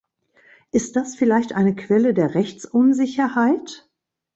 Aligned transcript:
Ist 0.71 0.95
das 0.95 1.15
vielleicht 1.15 1.53
eine 1.53 1.75
Quelle 1.75 2.15
der 2.15 2.33
Rechtsunsicherheit? 2.33 3.87